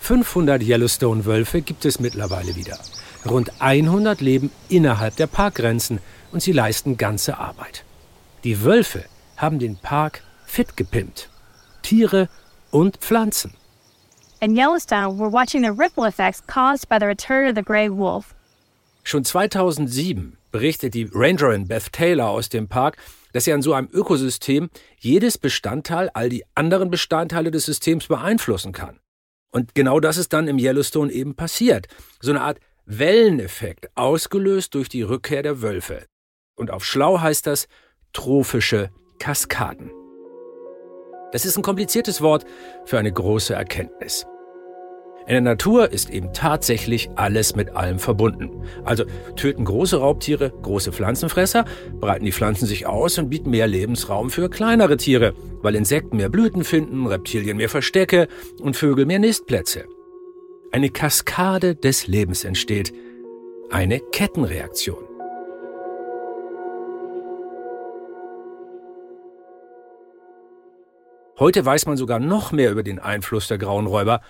500 0.00 0.60
Yellowstone-Wölfe 0.60 1.62
gibt 1.62 1.84
es 1.84 2.00
mittlerweile 2.00 2.56
wieder. 2.56 2.78
Rund 3.28 3.52
100 3.60 4.20
leben 4.20 4.50
innerhalb 4.68 5.16
der 5.16 5.26
Parkgrenzen 5.26 6.00
und 6.32 6.42
sie 6.42 6.52
leisten 6.52 6.96
ganze 6.96 7.38
Arbeit. 7.38 7.84
Die 8.44 8.64
Wölfe 8.64 9.04
haben 9.36 9.58
den 9.58 9.76
Park 9.76 10.22
fit 10.46 10.76
gepimpt. 10.76 11.28
Tiere 11.82 12.28
und 12.70 12.98
Pflanzen. 12.98 13.54
In 14.40 14.56
Yellowstone, 14.56 15.18
we're 15.18 15.32
watching 15.32 15.62
the 15.62 15.70
ripple 15.70 16.06
effects 16.06 16.40
caused 16.46 16.88
by 16.88 16.98
the 17.00 17.06
return 17.06 17.48
of 17.48 17.56
the 17.56 17.62
gray 17.62 17.90
wolf. 17.90 18.34
Schon 19.02 19.24
2007 19.24 20.36
berichtet 20.52 20.94
die 20.94 21.08
Rangerin 21.12 21.66
Beth 21.66 21.92
Taylor 21.92 22.28
aus 22.28 22.48
dem 22.48 22.68
Park, 22.68 22.98
dass 23.32 23.44
sie 23.44 23.52
an 23.52 23.62
so 23.62 23.72
einem 23.72 23.88
Ökosystem 23.90 24.70
jedes 24.98 25.38
Bestandteil 25.38 26.10
all 26.14 26.28
die 26.28 26.44
anderen 26.54 26.90
Bestandteile 26.90 27.50
des 27.50 27.64
Systems 27.64 28.06
beeinflussen 28.06 28.72
kann. 28.72 29.00
Und 29.50 29.74
genau 29.74 29.98
das 29.98 30.18
ist 30.18 30.32
dann 30.32 30.46
im 30.46 30.58
Yellowstone 30.58 31.10
eben 31.10 31.34
passiert. 31.34 31.88
So 32.20 32.30
eine 32.30 32.42
Art 32.42 32.60
Welleneffekt, 32.90 33.90
ausgelöst 33.96 34.74
durch 34.74 34.88
die 34.88 35.02
Rückkehr 35.02 35.42
der 35.42 35.60
Wölfe. 35.60 36.06
Und 36.56 36.70
auf 36.70 36.86
Schlau 36.86 37.20
heißt 37.20 37.46
das 37.46 37.68
trophische 38.14 38.88
Kaskaden. 39.18 39.90
Das 41.32 41.44
ist 41.44 41.58
ein 41.58 41.62
kompliziertes 41.62 42.22
Wort 42.22 42.46
für 42.86 42.98
eine 42.98 43.12
große 43.12 43.52
Erkenntnis. 43.52 44.24
In 45.26 45.34
der 45.34 45.40
Natur 45.42 45.92
ist 45.92 46.08
eben 46.08 46.32
tatsächlich 46.32 47.10
alles 47.16 47.54
mit 47.54 47.76
allem 47.76 47.98
verbunden. 47.98 48.64
Also 48.86 49.04
töten 49.36 49.66
große 49.66 49.98
Raubtiere 49.98 50.50
große 50.62 50.90
Pflanzenfresser, 50.90 51.66
breiten 52.00 52.24
die 52.24 52.32
Pflanzen 52.32 52.64
sich 52.64 52.86
aus 52.86 53.18
und 53.18 53.28
bieten 53.28 53.50
mehr 53.50 53.66
Lebensraum 53.66 54.30
für 54.30 54.48
kleinere 54.48 54.96
Tiere, 54.96 55.34
weil 55.60 55.74
Insekten 55.74 56.16
mehr 56.16 56.30
Blüten 56.30 56.64
finden, 56.64 57.06
Reptilien 57.06 57.58
mehr 57.58 57.68
Verstecke 57.68 58.28
und 58.62 58.78
Vögel 58.78 59.04
mehr 59.04 59.18
Nistplätze. 59.18 59.84
Eine 60.70 60.90
Kaskade 60.90 61.74
des 61.74 62.06
Lebens 62.06 62.44
entsteht. 62.44 62.92
Eine 63.70 64.00
Kettenreaktion. 64.00 65.02
Heute 71.38 71.64
weiß 71.64 71.86
man 71.86 71.96
sogar 71.96 72.18
noch 72.18 72.52
mehr 72.52 72.70
über 72.70 72.82
den 72.82 72.98
Einfluss 72.98 73.48
der 73.48 73.56
grauen 73.56 73.86
Räuber, 73.86 74.20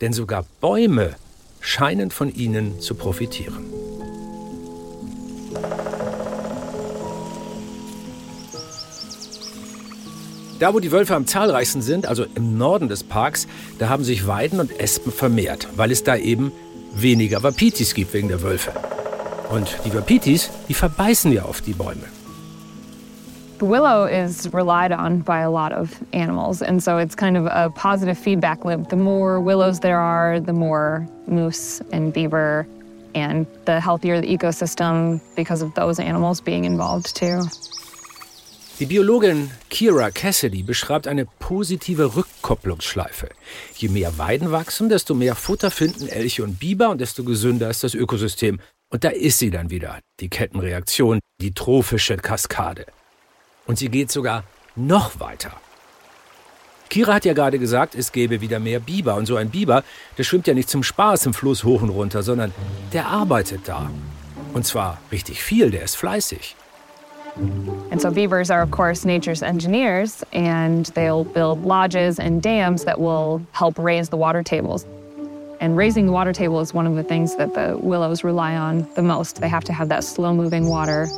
denn 0.00 0.12
sogar 0.12 0.44
Bäume 0.60 1.16
scheinen 1.60 2.12
von 2.12 2.32
ihnen 2.32 2.78
zu 2.80 2.94
profitieren. 2.94 3.64
Da, 10.58 10.74
wo 10.74 10.80
die 10.80 10.90
Wölfe 10.90 11.14
am 11.14 11.26
zahlreichsten 11.26 11.82
sind, 11.82 12.06
also 12.06 12.24
im 12.34 12.58
Norden 12.58 12.88
des 12.88 13.04
Parks, 13.04 13.46
da 13.78 13.88
haben 13.88 14.02
sich 14.02 14.26
Weiden 14.26 14.58
und 14.58 14.80
Espen 14.80 15.12
vermehrt, 15.12 15.68
weil 15.76 15.92
es 15.92 16.02
da 16.02 16.16
eben 16.16 16.50
weniger 16.94 17.44
Wapitis 17.44 17.94
gibt 17.94 18.12
wegen 18.12 18.26
der 18.26 18.42
Wölfe. 18.42 18.72
Und 19.50 19.78
die 19.84 19.94
Wapitis, 19.94 20.50
die 20.68 20.74
verbeißen 20.74 21.32
ja 21.32 21.42
auf 21.42 21.60
die 21.60 21.74
Bäume. 21.74 22.02
Willow 23.60 24.04
is 24.06 24.52
relied 24.52 24.92
on 24.92 25.20
by 25.20 25.42
a 25.42 25.50
lot 25.50 25.72
of 25.72 25.90
animals, 26.12 26.62
and 26.62 26.82
so 26.82 26.98
it's 26.98 27.16
kind 27.16 27.36
of 27.36 27.46
a 27.46 27.70
positive 27.70 28.16
feedback 28.16 28.64
loop. 28.64 28.88
The 28.88 28.96
more 28.96 29.40
willows 29.40 29.80
there 29.80 29.98
are, 29.98 30.40
the 30.40 30.52
more 30.52 31.06
moose 31.26 31.80
and 31.92 32.12
beaver, 32.12 32.66
and 33.14 33.46
the 33.64 33.80
healthier 33.80 34.20
the 34.20 34.28
ecosystem 34.28 35.20
because 35.34 35.60
of 35.62 35.74
those 35.74 35.98
animals 35.98 36.40
being 36.40 36.64
involved 36.64 37.16
too. 37.16 37.42
Die 38.78 38.86
Biologin 38.86 39.50
Kira 39.70 40.12
Cassidy 40.12 40.62
beschreibt 40.62 41.08
eine 41.08 41.26
positive 41.26 42.14
Rückkopplungsschleife. 42.14 43.28
Je 43.74 43.88
mehr 43.88 44.18
Weiden 44.18 44.52
wachsen, 44.52 44.88
desto 44.88 45.14
mehr 45.14 45.34
Futter 45.34 45.72
finden 45.72 46.06
Elche 46.06 46.44
und 46.44 46.60
Biber 46.60 46.90
und 46.90 47.00
desto 47.00 47.24
gesünder 47.24 47.68
ist 47.70 47.82
das 47.82 47.94
Ökosystem. 47.94 48.60
Und 48.88 49.02
da 49.02 49.08
ist 49.08 49.40
sie 49.40 49.50
dann 49.50 49.70
wieder, 49.70 49.98
die 50.20 50.28
Kettenreaktion, 50.28 51.18
die 51.40 51.50
trophische 51.50 52.18
Kaskade. 52.18 52.86
Und 53.66 53.78
sie 53.78 53.88
geht 53.88 54.12
sogar 54.12 54.44
noch 54.76 55.18
weiter. 55.18 55.60
Kira 56.88 57.14
hat 57.14 57.24
ja 57.24 57.32
gerade 57.32 57.58
gesagt, 57.58 57.96
es 57.96 58.12
gäbe 58.12 58.40
wieder 58.40 58.60
mehr 58.60 58.78
Biber. 58.78 59.16
Und 59.16 59.26
so 59.26 59.34
ein 59.34 59.50
Biber, 59.50 59.82
der 60.16 60.22
schwimmt 60.22 60.46
ja 60.46 60.54
nicht 60.54 60.70
zum 60.70 60.84
Spaß 60.84 61.26
im 61.26 61.34
Fluss 61.34 61.64
hoch 61.64 61.82
und 61.82 61.90
runter, 61.90 62.22
sondern 62.22 62.54
der 62.92 63.08
arbeitet 63.08 63.62
da. 63.66 63.90
Und 64.54 64.66
zwar 64.66 64.98
richtig 65.10 65.42
viel, 65.42 65.72
der 65.72 65.82
ist 65.82 65.96
fleißig. 65.96 66.54
And 67.90 68.00
so 68.00 68.10
beavers 68.10 68.50
are, 68.50 68.62
of 68.62 68.70
course, 68.70 69.04
nature's 69.04 69.42
engineers, 69.42 70.24
and 70.32 70.86
they'll 70.94 71.24
build 71.24 71.64
lodges 71.64 72.18
and 72.18 72.42
dams 72.42 72.84
that 72.84 73.00
will 73.00 73.40
help 73.52 73.78
raise 73.78 74.08
the 74.10 74.16
water 74.16 74.42
tables. 74.42 74.84
And 75.60 75.76
raising 75.76 76.06
the 76.06 76.12
water 76.12 76.32
table 76.32 76.60
is 76.60 76.72
one 76.72 76.86
of 76.86 76.94
the 76.94 77.02
things 77.02 77.36
that 77.36 77.54
the 77.54 77.76
willows 77.80 78.22
rely 78.22 78.56
on 78.56 78.86
the 78.94 79.02
most. 79.02 79.40
They 79.40 79.48
have 79.48 79.64
to 79.64 79.72
have 79.72 79.88
that 79.88 80.04
slow 80.04 80.32
moving 80.34 80.68
water. 80.68 81.08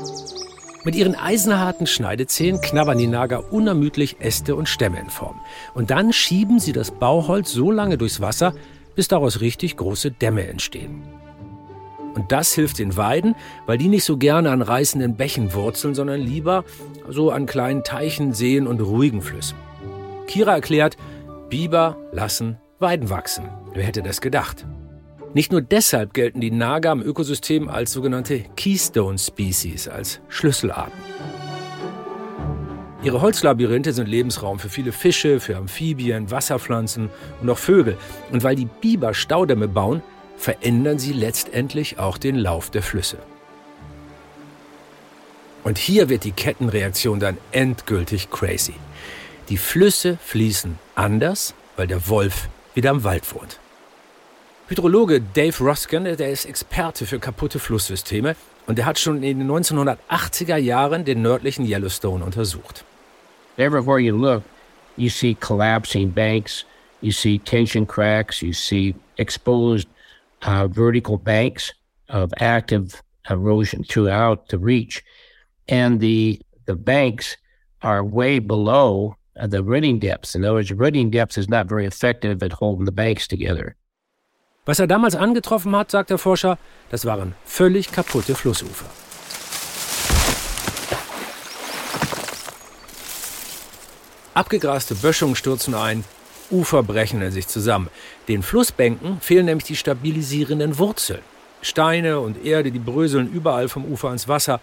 Mit 0.82 0.94
ihren 0.94 1.14
eisenharten 1.14 1.86
Schneidezähnen 1.86 2.62
knabbern 2.62 2.96
die 2.96 3.06
Nager 3.06 3.52
unermüdlich 3.52 4.16
Äste 4.20 4.54
und 4.54 4.66
Stämme 4.66 4.98
in 4.98 5.10
Form. 5.10 5.38
Und 5.74 5.90
dann 5.90 6.12
schieben 6.14 6.58
sie 6.58 6.72
das 6.72 6.90
Bauholz 6.90 7.52
so 7.52 7.70
lange 7.70 7.98
durchs 7.98 8.22
Wasser, 8.22 8.54
bis 8.94 9.08
daraus 9.08 9.42
richtig 9.42 9.76
große 9.76 10.10
Dämme 10.10 10.46
entstehen. 10.48 11.02
Und 12.14 12.32
das 12.32 12.52
hilft 12.52 12.78
den 12.78 12.96
Weiden, 12.96 13.34
weil 13.66 13.78
die 13.78 13.88
nicht 13.88 14.04
so 14.04 14.16
gerne 14.16 14.50
an 14.50 14.62
reißenden 14.62 15.16
Bächen 15.16 15.54
wurzeln, 15.54 15.94
sondern 15.94 16.20
lieber 16.20 16.64
so 17.08 17.30
an 17.30 17.46
kleinen 17.46 17.84
Teichen, 17.84 18.32
Seen 18.32 18.66
und 18.66 18.80
ruhigen 18.80 19.22
Flüssen. 19.22 19.56
Kira 20.26 20.54
erklärt, 20.54 20.96
Biber 21.48 21.96
lassen 22.12 22.58
Weiden 22.78 23.10
wachsen. 23.10 23.48
Wer 23.74 23.84
hätte 23.84 24.02
das 24.02 24.20
gedacht? 24.20 24.66
Nicht 25.34 25.52
nur 25.52 25.60
deshalb 25.60 26.14
gelten 26.14 26.40
die 26.40 26.50
Nager 26.50 26.90
im 26.92 27.02
Ökosystem 27.02 27.68
als 27.68 27.92
sogenannte 27.92 28.40
Keystone 28.56 29.18
Species, 29.18 29.86
als 29.86 30.20
Schlüsselarten. 30.28 30.98
Ihre 33.02 33.22
Holzlabyrinthe 33.22 33.92
sind 33.92 34.08
Lebensraum 34.08 34.58
für 34.58 34.68
viele 34.68 34.92
Fische, 34.92 35.40
für 35.40 35.56
Amphibien, 35.56 36.30
Wasserpflanzen 36.30 37.10
und 37.40 37.48
auch 37.48 37.58
Vögel. 37.58 37.96
Und 38.30 38.42
weil 38.44 38.56
die 38.56 38.66
Biber 38.66 39.14
Staudämme 39.14 39.68
bauen, 39.68 40.02
verändern 40.40 40.98
sie 40.98 41.12
letztendlich 41.12 41.98
auch 41.98 42.16
den 42.16 42.36
Lauf 42.36 42.70
der 42.70 42.82
Flüsse. 42.82 43.18
Und 45.62 45.76
hier 45.76 46.08
wird 46.08 46.24
die 46.24 46.32
Kettenreaktion 46.32 47.20
dann 47.20 47.36
endgültig 47.52 48.30
crazy. 48.30 48.74
Die 49.50 49.58
Flüsse 49.58 50.16
fließen 50.24 50.78
anders, 50.94 51.54
weil 51.76 51.86
der 51.86 52.08
Wolf 52.08 52.48
wieder 52.74 52.90
im 52.90 53.04
Wald 53.04 53.34
wohnt. 53.34 53.58
Hydrologe 54.68 55.20
Dave 55.20 55.62
Ruskin, 55.62 56.04
der 56.04 56.30
ist 56.30 56.46
Experte 56.46 57.04
für 57.04 57.18
kaputte 57.18 57.58
Flusssysteme 57.58 58.34
und 58.66 58.78
der 58.78 58.86
hat 58.86 58.98
schon 58.98 59.22
in 59.22 59.40
den 59.40 59.50
1980er 59.50 60.56
Jahren 60.56 61.04
den 61.04 61.20
nördlichen 61.20 61.66
Yellowstone 61.66 62.24
untersucht. 62.24 62.84
Everywhere 63.58 63.98
you 63.98 64.16
look, 64.16 64.42
you 64.96 65.10
see 65.10 65.34
collapsing 65.34 66.10
banks, 66.10 66.64
you 67.02 67.12
see 67.12 67.38
tension 67.38 67.86
cracks, 67.86 68.40
you 68.40 68.54
see 68.54 68.94
exposed 69.16 69.86
uh, 70.42 70.66
vertical 70.68 71.16
banks 71.16 71.72
of 72.08 72.32
active 72.38 73.02
erosion 73.28 73.84
throughout 73.84 74.48
the 74.48 74.58
reach. 74.58 75.02
And 75.68 76.00
the, 76.00 76.40
the 76.66 76.76
banks 76.76 77.36
are 77.82 78.04
way 78.04 78.38
below 78.38 79.16
the 79.36 79.62
rooting 79.62 79.98
depths. 79.98 80.34
In 80.34 80.44
other 80.44 80.54
words, 80.54 80.72
rooting 80.72 81.10
depth 81.10 81.38
is 81.38 81.48
not 81.48 81.66
very 81.68 81.86
effective 81.86 82.42
at 82.42 82.52
holding 82.52 82.84
the 82.84 82.92
banks 82.92 83.26
together. 83.28 83.76
Was 84.66 84.78
er 84.78 84.86
damals 84.86 85.14
angetroffen 85.14 85.74
hat, 85.74 85.90
sagt 85.90 86.10
der 86.10 86.18
Forscher, 86.18 86.58
das 86.90 87.04
waren 87.04 87.34
völlig 87.44 87.90
kaputte 87.90 88.34
Flussufer. 88.34 88.86
Abgegraste 94.34 94.94
Böschungen 94.94 95.34
stürzen 95.34 95.74
ein, 95.74 96.04
Ufer 96.50 96.82
brechen 96.82 97.22
in 97.22 97.32
sich 97.32 97.46
zusammen. 97.48 97.88
Den 98.28 98.42
Flussbänken 98.42 99.20
fehlen 99.20 99.46
nämlich 99.46 99.64
die 99.64 99.76
stabilisierenden 99.76 100.78
Wurzeln. 100.78 101.20
Steine 101.62 102.20
und 102.20 102.44
Erde, 102.44 102.72
die 102.72 102.78
bröseln 102.78 103.30
überall 103.32 103.68
vom 103.68 103.84
Ufer 103.84 104.08
ans 104.08 104.28
Wasser. 104.28 104.60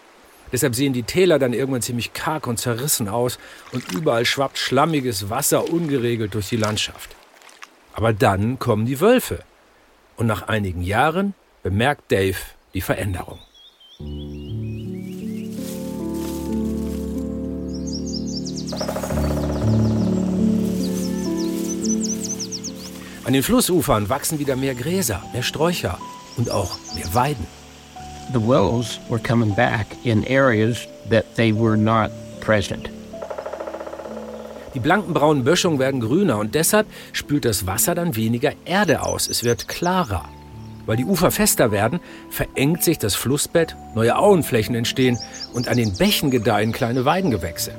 Deshalb 0.51 0.75
sehen 0.75 0.94
die 0.94 1.03
Täler 1.03 1.39
dann 1.39 1.53
irgendwann 1.53 1.82
ziemlich 1.82 2.13
karg 2.13 2.48
und 2.48 2.58
zerrissen 2.58 3.08
aus 3.10 3.38
und 3.72 3.91
überall 3.91 4.25
schwappt 4.25 4.58
schlammiges 4.58 5.29
Wasser 5.29 5.70
ungeregelt 5.70 6.34
durch 6.34 6.50
die 6.50 6.58
Landschaft. 6.58 7.15
Aber 7.94 8.13
dann 8.13 8.60
kommen 8.60 8.86
die 8.86 9.00
Wölfe. 9.00 9.44
Und 10.15 10.27
nach 10.27 10.48
einigen 10.48 10.82
Jahren 10.82 11.34
bemerkt 11.63 12.12
Dave 12.12 12.38
die 12.74 12.82
Veränderung. 12.82 13.39
An 23.27 23.33
den 23.33 23.44
Flussufern 23.44 24.07
wachsen 24.07 24.40
wieder 24.40 24.55
mehr 24.55 24.74
Gräser, 24.74 25.22
mehr 25.33 25.44
Sträucher 25.44 25.98
und 26.37 26.50
auch 26.50 26.77
mehr 26.96 27.13
Weiden. 27.13 27.46
The 28.31 28.40
willows 28.40 29.01
were 29.09 29.20
coming 29.22 29.53
back 29.53 29.85
in 30.05 30.24
areas 30.29 30.87
that 31.09 31.25
they 31.35 31.53
were 31.53 31.75
not 31.75 32.09
present. 32.40 32.90
Die 34.74 34.79
blanken 34.79 35.13
braunen 35.13 35.44
Böschungen 35.44 35.77
werden 35.77 36.00
grüner 36.00 36.37
und 36.37 36.55
deshalb 36.55 36.87
spült 37.11 37.44
das 37.44 37.68
Wasser 37.68 37.96
dann 37.96 38.16
weniger 38.16 38.53
Erde 38.63 39.03
aus. 39.03 39.27
Es 39.27 39.44
wird 39.44 39.68
klarer. 39.68 40.24
Weil 40.85 40.96
die 40.96 41.03
Ufer 41.03 41.29
fester 41.29 41.74
werden, 41.74 42.00
verengt 42.29 42.81
sich 42.81 42.98
das 42.98 43.16
Flussbett, 43.16 43.75
neue 43.94 44.18
Auenflächen 44.18 44.74
entstehen 44.74 45.20
und 45.53 45.68
an 45.68 45.75
den 45.75 45.98
Bächen 45.98 46.31
gedeihen 46.31 46.72
kleine 46.72 47.03
Weidengewächse. 47.03 47.74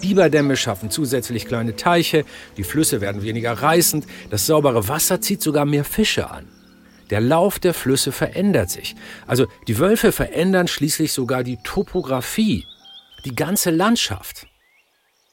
Biberdämme 0.00 0.56
schaffen 0.56 0.90
zusätzlich 0.90 1.46
kleine 1.46 1.76
Teiche, 1.76 2.24
die 2.56 2.64
Flüsse 2.64 3.00
werden 3.00 3.22
weniger 3.22 3.52
reißend, 3.52 4.06
das 4.30 4.46
saubere 4.46 4.88
Wasser 4.88 5.20
zieht 5.20 5.42
sogar 5.42 5.64
mehr 5.64 5.84
Fische 5.84 6.30
an. 6.30 6.46
Der 7.10 7.20
Lauf 7.20 7.58
der 7.58 7.74
Flüsse 7.74 8.12
verändert 8.12 8.70
sich. 8.70 8.94
Also 9.26 9.46
die 9.66 9.78
Wölfe 9.78 10.12
verändern 10.12 10.68
schließlich 10.68 11.12
sogar 11.12 11.42
die 11.42 11.58
Topographie, 11.64 12.66
die 13.24 13.34
ganze 13.34 13.70
Landschaft. 13.70 14.46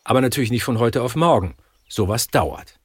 Aber 0.03 0.21
natürlich 0.21 0.51
nicht 0.51 0.63
von 0.63 0.79
heute 0.79 1.01
auf 1.01 1.15
morgen. 1.15 1.55
Sowas 1.89 2.27
dauert. 2.27 2.79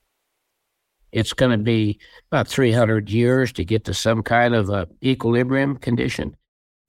It's 1.12 1.34
to 1.34 1.58
be 1.58 1.98
about 2.30 2.48
300 2.48 3.08
years 3.08 3.52
to 3.54 3.64
get 3.64 3.84
to 3.84 3.92
some 3.92 4.22
kind 4.22 4.54
of 4.54 4.70
a 4.70 4.86
equilibrium 5.02 5.80
condition. 5.80 6.36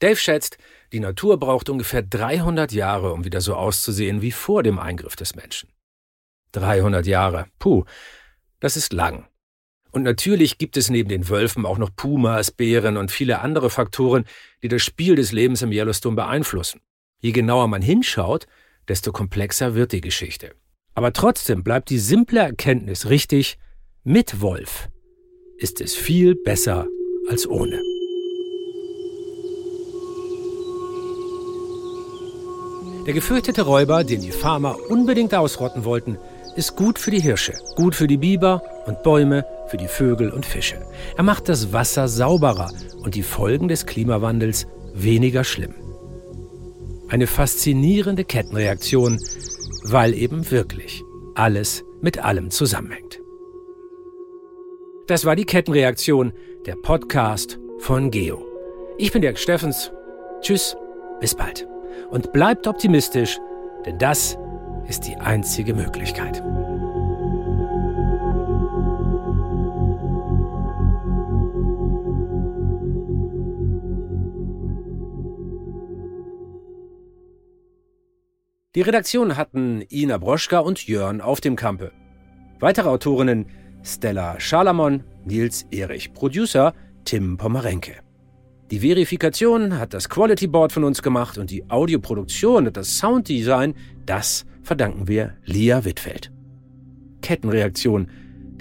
Dave 0.01 0.15
schätzt, 0.15 0.57
die 0.91 0.99
Natur 0.99 1.39
braucht 1.39 1.69
ungefähr 1.69 2.01
300 2.01 2.71
Jahre, 2.71 3.13
um 3.13 3.23
wieder 3.23 3.39
so 3.39 3.55
auszusehen 3.55 4.21
wie 4.21 4.31
vor 4.31 4.63
dem 4.63 4.79
Eingriff 4.79 5.15
des 5.15 5.35
Menschen. 5.35 5.69
300 6.53 7.05
Jahre, 7.05 7.45
puh, 7.59 7.85
das 8.59 8.75
ist 8.75 8.93
lang. 8.93 9.27
Und 9.91 10.03
natürlich 10.03 10.57
gibt 10.57 10.75
es 10.75 10.89
neben 10.89 11.09
den 11.09 11.29
Wölfen 11.29 11.65
auch 11.65 11.77
noch 11.77 11.95
Pumas, 11.95 12.51
Bären 12.51 12.97
und 12.97 13.11
viele 13.11 13.39
andere 13.39 13.69
Faktoren, 13.69 14.25
die 14.63 14.69
das 14.69 14.81
Spiel 14.81 15.15
des 15.15 15.31
Lebens 15.31 15.61
im 15.61 15.71
Yellowstone 15.71 16.15
beeinflussen. 16.15 16.81
Je 17.19 17.31
genauer 17.31 17.67
man 17.67 17.81
hinschaut, 17.81 18.47
desto 18.87 19.11
komplexer 19.11 19.75
wird 19.75 19.91
die 19.91 20.01
Geschichte. 20.01 20.55
Aber 20.95 21.13
trotzdem 21.13 21.63
bleibt 21.63 21.89
die 21.89 21.99
simple 21.99 22.39
Erkenntnis 22.39 23.09
richtig, 23.09 23.57
mit 24.03 24.41
Wolf 24.41 24.89
ist 25.57 25.79
es 25.79 25.93
viel 25.93 26.33
besser 26.33 26.87
als 27.29 27.47
ohne. 27.47 27.90
Der 33.05 33.13
gefürchtete 33.13 33.63
Räuber, 33.63 34.03
den 34.03 34.21
die 34.21 34.31
Farmer 34.31 34.77
unbedingt 34.89 35.33
ausrotten 35.33 35.85
wollten, 35.85 36.17
ist 36.55 36.75
gut 36.75 36.99
für 36.99 37.09
die 37.09 37.19
Hirsche, 37.21 37.53
gut 37.75 37.95
für 37.95 38.07
die 38.07 38.17
Biber 38.17 38.61
und 38.85 39.01
Bäume, 39.01 39.45
für 39.67 39.77
die 39.77 39.87
Vögel 39.87 40.29
und 40.29 40.45
Fische. 40.45 40.77
Er 41.17 41.23
macht 41.23 41.49
das 41.49 41.73
Wasser 41.73 42.07
sauberer 42.07 42.71
und 43.03 43.15
die 43.15 43.23
Folgen 43.23 43.67
des 43.67 43.87
Klimawandels 43.87 44.67
weniger 44.93 45.43
schlimm. 45.43 45.73
Eine 47.07 47.25
faszinierende 47.25 48.23
Kettenreaktion, 48.23 49.19
weil 49.83 50.13
eben 50.13 50.51
wirklich 50.51 51.03
alles 51.33 51.83
mit 52.01 52.23
allem 52.23 52.51
zusammenhängt. 52.51 53.19
Das 55.07 55.25
war 55.25 55.35
die 55.35 55.45
Kettenreaktion, 55.45 56.33
der 56.67 56.75
Podcast 56.75 57.59
von 57.79 58.11
Geo. 58.11 58.45
Ich 58.97 59.11
bin 59.11 59.23
Dirk 59.23 59.39
Steffens. 59.39 59.91
Tschüss, 60.41 60.77
bis 61.19 61.33
bald 61.33 61.67
und 62.11 62.31
bleibt 62.33 62.67
optimistisch, 62.67 63.39
denn 63.85 63.97
das 63.97 64.37
ist 64.87 65.07
die 65.07 65.15
einzige 65.15 65.73
Möglichkeit. 65.73 66.43
Die 78.75 78.81
Redaktion 78.81 79.35
hatten 79.35 79.83
Ina 79.91 80.17
Broschka 80.17 80.59
und 80.59 80.87
Jörn 80.87 81.19
auf 81.19 81.41
dem 81.41 81.57
Kampe. 81.57 81.91
Weitere 82.59 82.87
Autorinnen 82.87 83.47
Stella 83.83 84.39
Schalamon, 84.39 85.03
Nils 85.25 85.65
Erich, 85.71 86.13
Producer 86.13 86.73
Tim 87.03 87.37
Pomerenke. 87.37 88.10
Die 88.71 88.79
Verifikation 88.79 89.77
hat 89.77 89.93
das 89.93 90.07
Quality 90.07 90.47
Board 90.47 90.71
von 90.71 90.85
uns 90.85 91.01
gemacht 91.01 91.37
und 91.37 91.51
die 91.51 91.69
Audioproduktion 91.69 92.67
und 92.67 92.77
das 92.77 92.99
Sounddesign, 92.99 93.75
das 94.05 94.45
verdanken 94.63 95.09
wir 95.09 95.33
Lia 95.43 95.83
Wittfeld. 95.83 96.31
Kettenreaktion. 97.21 98.07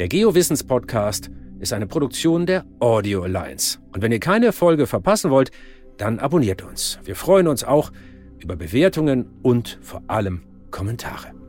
Der 0.00 0.08
Geowissens 0.08 0.64
Podcast 0.64 1.30
ist 1.60 1.72
eine 1.72 1.86
Produktion 1.86 2.44
der 2.44 2.64
Audio 2.80 3.22
Alliance. 3.22 3.78
Und 3.92 4.02
wenn 4.02 4.10
ihr 4.10 4.18
keine 4.18 4.50
Folge 4.50 4.88
verpassen 4.88 5.30
wollt, 5.30 5.52
dann 5.96 6.18
abonniert 6.18 6.62
uns. 6.62 6.98
Wir 7.04 7.14
freuen 7.14 7.46
uns 7.46 7.62
auch 7.62 7.92
über 8.40 8.56
Bewertungen 8.56 9.26
und 9.42 9.78
vor 9.80 10.02
allem 10.08 10.42
Kommentare. 10.72 11.39